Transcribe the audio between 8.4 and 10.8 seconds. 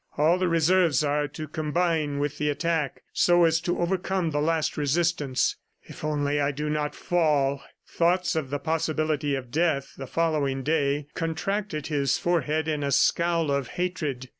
the possibility of death the following